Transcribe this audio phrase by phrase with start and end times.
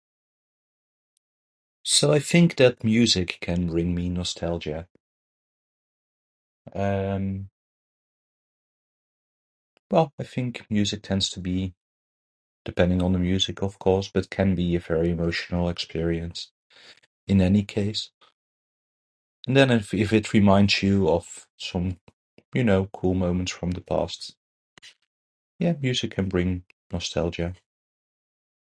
[1.83, 4.87] So, I think that music can bring me nostalgia.
[6.73, 7.51] Um,
[9.91, 11.75] well, I think music tends to be,
[12.65, 16.51] depending on the music of course, but can be a very emotional experience,
[17.27, 18.09] in any case.
[19.47, 21.99] And then if, if it reminds you of some,
[22.55, 24.35] you know, cool moments from the past.
[25.59, 27.53] Yeah, music can bring nostalgia.